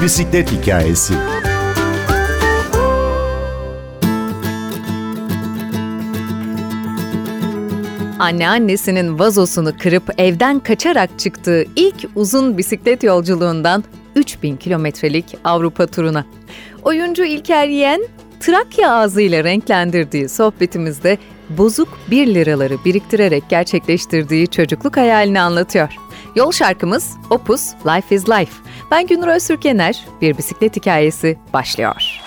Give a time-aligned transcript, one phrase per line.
[0.00, 1.14] Bir bisiklet hikayesi.
[8.18, 13.84] Anneannesinin vazosunu kırıp evden kaçarak çıktığı ilk uzun bisiklet yolculuğundan
[14.14, 16.24] 3000 kilometrelik Avrupa turuna.
[16.82, 18.02] Oyuncu İlker Yen,
[18.40, 21.18] Trakya ağzıyla renklendirdiği sohbetimizde
[21.50, 25.88] bozuk 1 liraları biriktirerek gerçekleştirdiği çocukluk hayalini anlatıyor.
[26.36, 28.52] Yol şarkımız Opus Life is Life.
[28.90, 32.20] Ben Günür Öztürkener, bir bisiklet hikayesi başlıyor.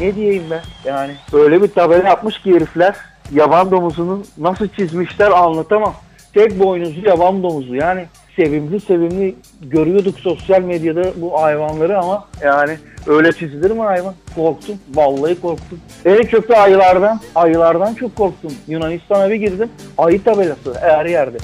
[0.00, 0.60] Ne diyeyim ben?
[0.84, 2.94] Yani böyle bir tabela yapmış ki herifler
[3.32, 5.94] yaban domuzunu nasıl çizmişler anlatamam.
[6.34, 8.06] Tek boynuzlu yaban domuzu yani
[8.36, 14.14] sevimli sevimli görüyorduk sosyal medyada bu hayvanları ama yani öyle çizilir mi hayvan?
[14.34, 14.78] Korktum.
[14.94, 15.80] Vallahi korktum.
[16.04, 18.52] En çok da ayılardan, ayılardan çok korktum.
[18.68, 19.68] Yunanistan'a bir girdim.
[19.98, 21.38] Ayı tabelası her yerde.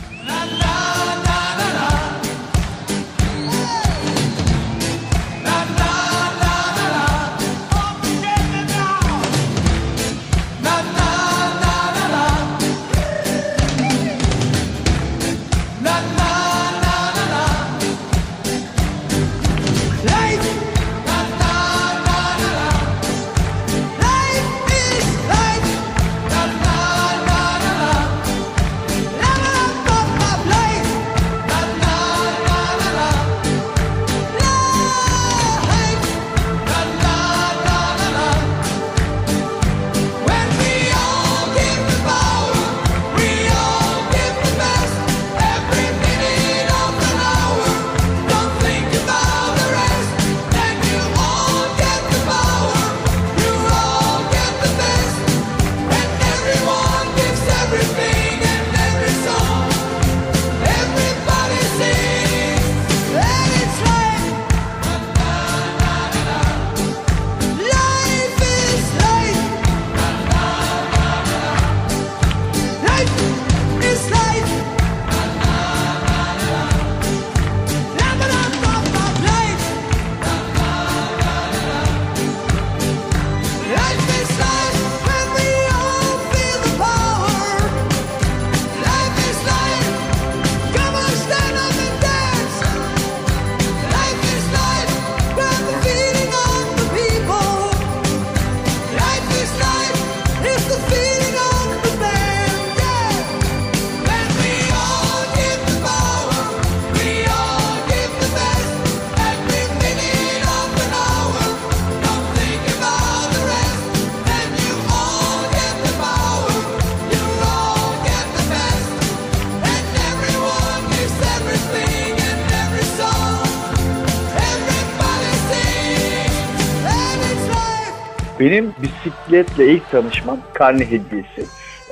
[128.47, 131.47] Benim bisikletle ilk tanışmam karne hediyesi.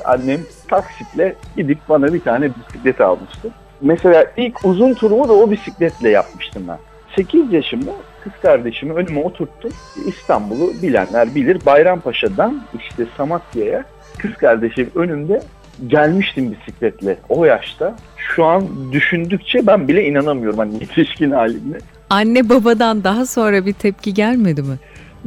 [0.05, 3.51] Annem taksitle gidip bana bir tane bisiklet almıştı.
[3.81, 6.79] Mesela ilk uzun turumu da o bisikletle yapmıştım ben.
[7.17, 7.91] 8 yaşımda
[8.25, 9.71] kız kardeşimi önüme oturttum.
[10.07, 11.67] İstanbul'u bilenler bilir.
[11.67, 13.85] Bayrampaşa'dan işte Samatya'ya
[14.19, 15.43] kız kardeşim önümde
[15.87, 17.97] gelmiştim bisikletle o yaşta.
[18.17, 21.79] Şu an düşündükçe ben bile inanamıyorum hani yetişkin halimle.
[22.11, 24.79] Anne babadan daha sonra bir tepki gelmedi mi?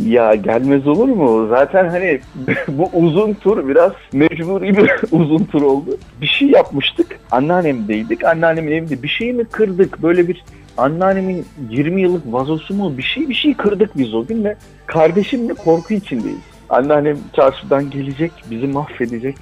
[0.06, 1.48] Ya gelmez olur mu?
[1.50, 2.20] Zaten hani
[2.68, 5.98] bu uzun tur biraz mecburi bir uzun tur oldu.
[6.22, 7.20] Bir şey yapmıştık.
[7.32, 8.24] Anneannemdeydik.
[8.24, 10.04] Anneannemin evinde bir şey mi kırdık?
[10.04, 10.44] Böyle bir
[10.78, 15.54] anneannemin 20 yıllık vazosu mu bir şey bir şey kırdık biz o gün ve kardeşimle
[15.54, 16.40] korku içindeyiz.
[16.70, 19.36] Anneannem çarşıdan gelecek, bizi mahvedecek.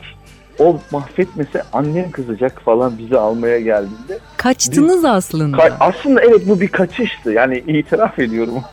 [0.60, 4.20] O mahvetmese annem kızacak falan bizi almaya geldiğinde.
[4.38, 5.58] Kaçtınız biz, aslında.
[5.58, 7.32] Ka- aslında evet bu bir kaçıştı.
[7.32, 8.54] Yani itiraf ediyorum.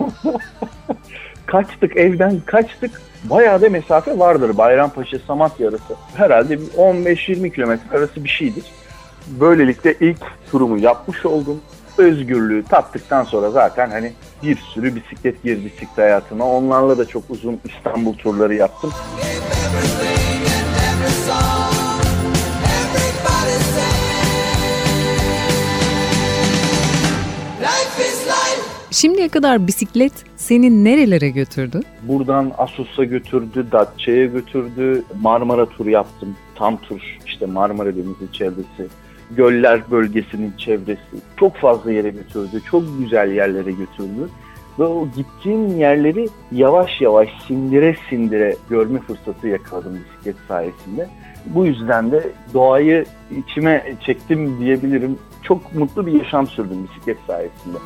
[1.53, 3.01] kaçtık evden kaçtık.
[3.25, 5.95] Bayağı da mesafe vardır Bayrampaşa Samatya arası.
[6.15, 8.65] Herhalde 15-20 kilometre arası bir şeydir.
[9.27, 10.21] Böylelikle ilk
[10.51, 11.61] turumu yapmış oldum.
[11.99, 14.13] Özgürlüğü tattıktan sonra zaten hani
[14.43, 16.45] bir sürü bisiklet girdi çıktı hayatıma.
[16.45, 18.91] Onlarla da çok uzun İstanbul turları yaptım.
[28.93, 31.81] Şimdiye kadar bisiklet seni nerelere götürdü?
[32.03, 35.03] Buradan Asos'a götürdü, Datça'ya götürdü.
[35.21, 36.37] Marmara turu yaptım.
[36.55, 38.89] Tam tur işte Marmara Denizi çevresi.
[39.31, 41.17] Göller bölgesinin çevresi.
[41.37, 42.63] Çok fazla yere götürdü.
[42.71, 44.29] Çok güzel yerlere götürdü.
[44.79, 51.09] Ve o gittiğim yerleri yavaş yavaş sindire sindire görme fırsatı yakaladım bisiklet sayesinde.
[51.47, 53.05] Bu yüzden de doğayı
[53.37, 55.19] içime çektim diyebilirim.
[55.43, 57.79] Çok mutlu bir yaşam sürdüm bisiklet sayesinde.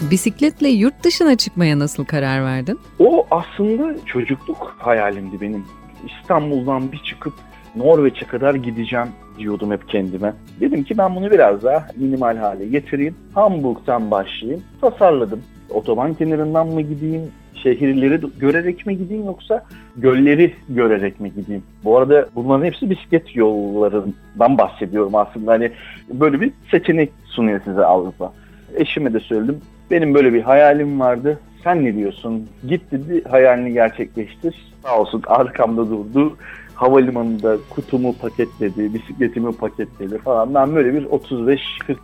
[0.00, 2.78] Bisikletle yurt dışına çıkmaya nasıl karar verdin?
[2.98, 5.64] O aslında çocukluk hayalimdi benim.
[6.06, 7.32] İstanbul'dan bir çıkıp
[7.76, 9.08] Norveç'e kadar gideceğim
[9.38, 10.32] diyordum hep kendime.
[10.60, 13.14] Dedim ki ben bunu biraz daha minimal hale getireyim.
[13.34, 14.62] Hamburg'dan başlayayım.
[14.80, 15.42] Tasarladım.
[15.70, 17.22] Otoban kenarından mı gideyim,
[17.62, 19.64] şehirleri görerek mi gideyim yoksa
[19.96, 21.62] gölleri görerek mi gideyim?
[21.84, 25.52] Bu arada bunların hepsi bisiklet yollarından bahsediyorum aslında.
[25.52, 25.70] Hani
[26.12, 28.32] böyle bir seçenek sunuyor size Avrupa.
[28.76, 29.60] Eşime de söyledim.
[29.90, 31.40] Benim böyle bir hayalim vardı.
[31.64, 32.48] Sen ne diyorsun?
[32.68, 34.72] Git dedi hayalini gerçekleştir.
[34.82, 36.36] Sağ olsun arkamda durdu
[36.78, 40.54] havalimanında kutumu paketledi, bisikletimi paketledi falan.
[40.54, 41.58] Ben böyle bir 35-40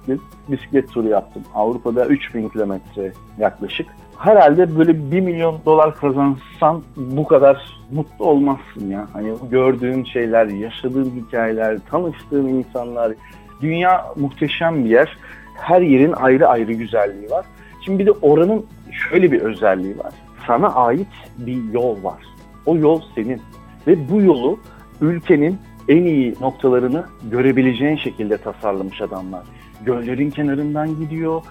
[0.06, 1.42] gün bisiklet turu yaptım.
[1.54, 3.86] Avrupa'da 3000 kilometre yaklaşık.
[4.18, 9.06] Herhalde böyle 1 milyon dolar kazansan bu kadar mutlu olmazsın ya.
[9.12, 13.12] Hani gördüğün şeyler, yaşadığın hikayeler, tanıştığın insanlar.
[13.60, 15.18] Dünya muhteşem bir yer.
[15.54, 17.46] Her yerin ayrı ayrı güzelliği var.
[17.84, 20.12] Şimdi bir de oranın şöyle bir özelliği var.
[20.46, 21.08] Sana ait
[21.38, 22.22] bir yol var.
[22.66, 23.42] O yol senin.
[23.86, 24.58] Ve bu yolu
[25.00, 25.58] ülkenin
[25.88, 29.42] en iyi noktalarını görebileceğin şekilde tasarlamış adamlar.
[29.84, 31.42] Göllerin kenarından gidiyor.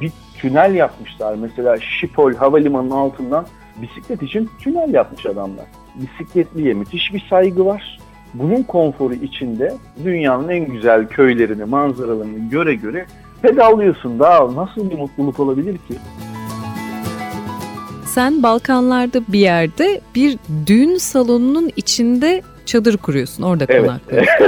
[0.00, 1.34] Bir tünel yapmışlar.
[1.40, 3.46] Mesela Schiphol havalimanının altından
[3.82, 5.66] bisiklet için tünel yapmış adamlar.
[5.94, 7.98] Bisikletliye müthiş bir saygı var.
[8.34, 13.06] Bunun konforu içinde dünyanın en güzel köylerini, manzaralarını göre göre
[13.42, 14.18] pedallıyorsun.
[14.18, 15.94] Daha nasıl bir mutluluk olabilir ki?
[18.06, 23.42] Sen Balkanlarda bir yerde bir düğün salonunun içinde çadır kuruyorsun.
[23.42, 24.30] Orada konaklıyorsun.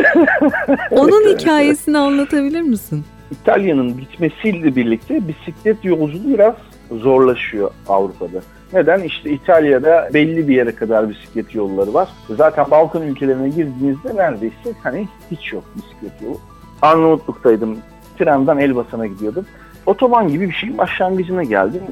[0.68, 0.78] Evet.
[0.90, 3.04] Onun hikayesini anlatabilir misin?
[3.30, 6.54] İtalya'nın bitmesiyle birlikte bisiklet yolculuğu biraz
[6.90, 8.40] zorlaşıyor Avrupa'da.
[8.72, 9.00] Neden?
[9.02, 12.08] İşte İtalya'da belli bir yere kadar bisiklet yolları var.
[12.36, 16.38] Zaten Balkan ülkelerine girdiğinizde neredeyse hani hiç yok bisiklet yolu.
[16.82, 17.78] Arnavutluk'taydım.
[18.18, 19.46] Trenden Elbasan'a gidiyordum.
[19.86, 21.82] Otoban gibi bir şeyin başlangıcına geldim.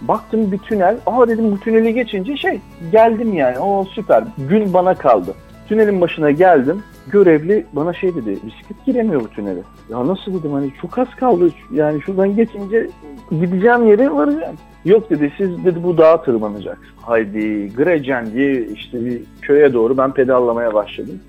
[0.00, 0.96] Baktım bir tünel.
[1.06, 2.60] Aa dedim bu tüneli geçince şey
[2.92, 3.58] geldim yani.
[3.58, 4.24] O süper.
[4.48, 5.34] Gün bana kaldı.
[5.68, 6.82] Tünelin başına geldim.
[7.06, 8.30] Görevli bana şey dedi.
[8.30, 9.60] Bisiklet giremiyor bu tünele.
[9.90, 11.50] Ya nasıl dedim hani çok az kaldı.
[11.72, 12.90] Yani şuradan geçince
[13.30, 14.56] gideceğim yere varacağım.
[14.84, 16.78] Yok dedi siz dedi bu dağa tırmanacak.
[17.00, 21.20] Haydi Grecen diye işte bir köye doğru ben pedallamaya başladım.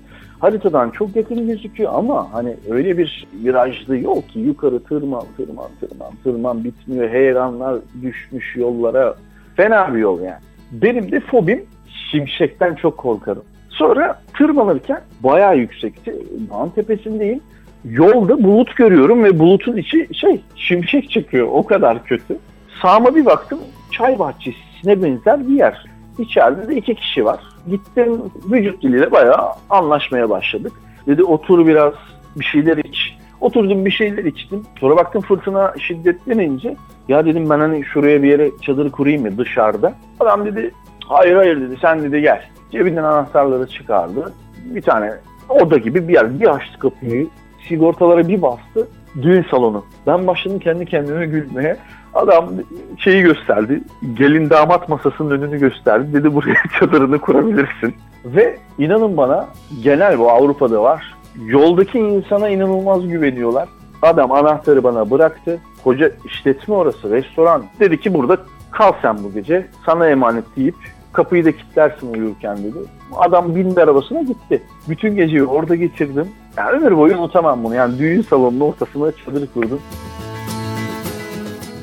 [0.42, 6.12] Haritadan çok yakın gözüküyor ama hani öyle bir virajlı yol ki yukarı tırman tırman tırman
[6.24, 7.10] tırman bitmiyor.
[7.10, 9.14] Heyranlar düşmüş yollara.
[9.56, 10.40] Fena bir yol yani.
[10.72, 11.64] Benim de fobim
[12.10, 13.42] şimşekten çok korkarım.
[13.68, 16.14] Sonra tırmanırken bayağı yüksekti.
[16.50, 17.40] Dağın tepesindeyim.
[17.84, 21.48] Yolda bulut görüyorum ve bulutun içi şey şimşek çıkıyor.
[21.52, 22.38] O kadar kötü.
[22.82, 23.58] Sağıma bir baktım
[23.90, 25.91] çay bahçesine benzer bir yer.
[26.18, 27.40] İçeride de iki kişi var.
[27.70, 30.72] Gittim vücut diliyle bayağı anlaşmaya başladık.
[31.06, 31.92] Dedi otur biraz
[32.36, 33.16] bir şeyler iç.
[33.40, 34.62] Oturdum bir şeyler içtim.
[34.80, 36.76] Sonra baktım fırtına şiddetlenince
[37.08, 39.92] ya dedim ben hani şuraya bir yere çadır kurayım mı dışarıda.
[40.20, 40.70] Adam dedi
[41.06, 42.42] hayır hayır dedi sen dedi gel.
[42.72, 44.32] Cebinden anahtarları çıkardı.
[44.64, 45.12] Bir tane
[45.48, 46.40] oda gibi bir yer.
[46.40, 47.26] Bir açtı kapıyı.
[47.68, 48.88] Sigortalara bir bastı.
[49.22, 49.84] Düğün salonu.
[50.06, 51.76] Ben başladım kendi kendime gülmeye.
[52.14, 52.50] Adam
[52.98, 53.82] şeyi gösterdi.
[54.14, 56.12] Gelin damat masasının önünü gösterdi.
[56.12, 57.94] Dedi buraya çadırını kurabilirsin.
[58.24, 59.48] Ve inanın bana
[59.82, 61.14] genel bu Avrupa'da var.
[61.46, 63.68] Yoldaki insana inanılmaz güveniyorlar.
[64.02, 65.60] Adam anahtarı bana bıraktı.
[65.84, 67.64] Koca işletme orası, restoran.
[67.80, 68.36] Dedi ki burada
[68.70, 69.66] kal sen bu gece.
[69.86, 70.74] Sana emanet deyip
[71.12, 72.78] kapıyı da kilitlersin uyurken dedi.
[73.16, 74.62] Adam bindi arabasına gitti.
[74.88, 76.28] Bütün geceyi orada geçirdim.
[76.56, 77.74] Yani ömür boyu unutamam bunu.
[77.74, 79.80] Yani düğün salonunun ortasına çadır kurdum.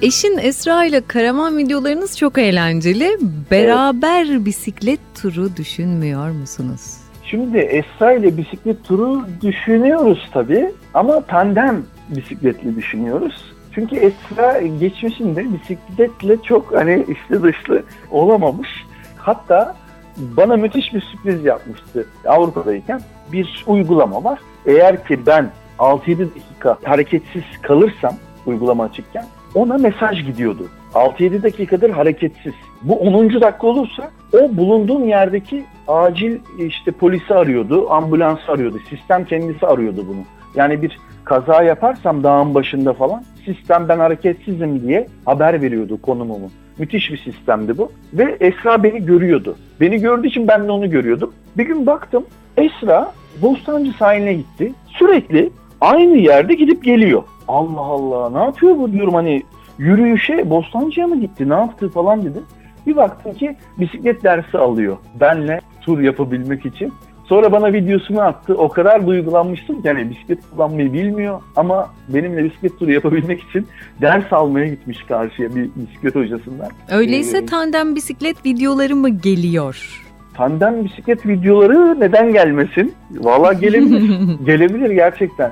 [0.02, 3.18] Eşin Esra ile Karaman videolarınız çok eğlenceli.
[3.52, 4.46] Beraber evet.
[4.46, 6.98] bisiklet turu düşünmüyor musunuz?
[7.24, 13.54] Şimdi Esra ile bisiklet turu düşünüyoruz tabii ama tandem bisikletli düşünüyoruz.
[13.76, 18.70] Çünkü Esra geçmişinde bisikletle çok hani içli dışlı olamamış.
[19.18, 19.76] Hatta
[20.18, 23.02] bana müthiş bir sürpriz yapmıştı Avrupa'dayken.
[23.32, 24.40] Bir uygulama var.
[24.66, 28.14] Eğer ki ben 6-7 dakika hareketsiz kalırsam
[28.46, 29.26] uygulama açıkken
[29.56, 30.68] ona mesaj gidiyordu.
[30.94, 32.54] 6-7 dakikadır hareketsiz.
[32.82, 33.42] Bu 10.
[33.42, 38.80] dakika olursa o bulunduğum yerdeki acil işte polisi arıyordu, ambulansı arıyordu.
[38.90, 40.22] Sistem kendisi arıyordu bunu.
[40.56, 46.52] Yani bir kaza yaparsam dağın başında falan sistem ben hareketsizim diye haber veriyordu konumumu.
[46.78, 47.92] Müthiş bir sistemdi bu.
[48.14, 49.56] Ve Esra beni görüyordu.
[49.82, 51.34] Beni gördüğü için ben de onu görüyordum.
[51.58, 52.26] Bir gün baktım
[52.58, 54.74] Esra Bostancı sahiline gitti.
[54.88, 55.50] Sürekli
[55.82, 57.24] aynı yerde gidip geliyor.
[57.50, 59.44] Allah Allah ne yapıyor bu diyorum hani
[59.78, 62.44] yürüyüşe Bostancı'ya mı gitti ne yaptı falan dedim.
[62.88, 64.98] Bir baktım ki bisiklet dersi alıyor.
[65.20, 66.94] Benle tur yapabilmek için.
[67.26, 68.56] Sonra bana videosunu attı.
[68.58, 73.68] O kadar duygulanmıştım ki hani bisiklet kullanmayı bilmiyor ama benimle bisiklet turu yapabilmek için
[74.02, 76.68] ders almaya gitmiş karşıya bir bisiklet hocasından.
[76.92, 80.06] Öyleyse ee, tandem bisiklet videoları mı geliyor?
[80.34, 82.94] Tandem bisiklet videoları neden gelmesin?
[83.12, 84.38] Valla gelebilir.
[84.46, 85.52] gelebilir gerçekten.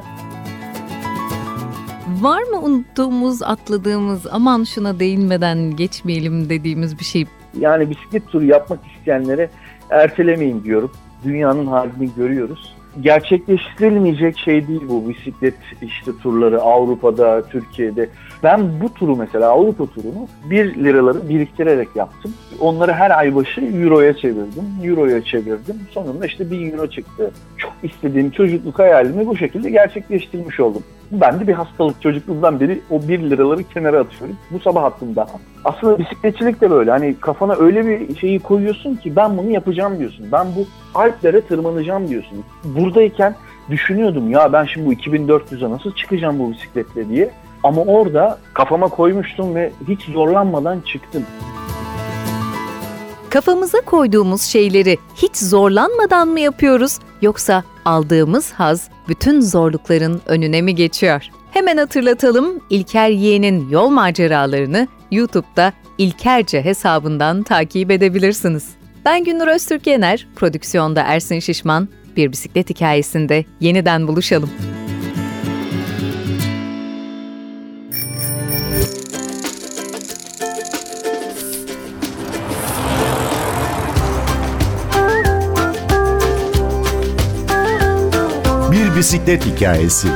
[2.22, 7.26] Var mı unuttuğumuz, atladığımız, aman şuna değinmeden geçmeyelim dediğimiz bir şey?
[7.60, 9.50] Yani bisiklet turu yapmak isteyenlere
[9.90, 10.92] ertelemeyin diyorum.
[11.24, 12.76] Dünyanın halini görüyoruz.
[13.02, 18.10] Gerçekleştirilmeyecek şey değil bu bisiklet işte turları Avrupa'da, Türkiye'de.
[18.44, 22.34] Ben bu turu mesela Avrupa turunu 1 liraları biriktirerek yaptım.
[22.60, 24.64] Onları her ay başı euroya çevirdim.
[24.84, 25.76] Euroya çevirdim.
[25.92, 27.32] Sonunda işte 1000 euro çıktı.
[27.58, 30.84] Çok istediğim çocukluk hayalimi bu şekilde gerçekleştirmiş oldum.
[31.12, 34.36] Ben de bir hastalık çocukluğumdan beri o 1 liraları kenara atıyorum.
[34.52, 35.28] Bu sabah attım daha.
[35.66, 36.92] Aslında bisikletçilik de böyle.
[36.92, 40.26] Hani kafana öyle bir şeyi koyuyorsun ki ben bunu yapacağım diyorsun.
[40.32, 40.66] Ben bu
[40.96, 42.44] Alplere tırmanacağım diyorsun.
[42.64, 43.36] Buradayken
[43.70, 47.30] düşünüyordum ya ben şimdi bu 2400'e nasıl çıkacağım bu bisikletle diye.
[47.64, 51.24] Ama orada kafama koymuştum ve hiç zorlanmadan çıktım.
[53.30, 61.22] Kafamıza koyduğumuz şeyleri hiç zorlanmadan mı yapıyoruz yoksa aldığımız haz bütün zorlukların önüne mi geçiyor?
[61.52, 68.70] Hemen hatırlatalım İlker Yeğen'in yol maceralarını YouTube'da İlkerce hesabından takip edebilirsiniz.
[69.06, 74.50] Ben Gündür Öztürk Yener, prodüksiyonda Ersin Şişman, bir bisiklet hikayesinde yeniden buluşalım.
[88.98, 90.08] Bisiklet hikayesi.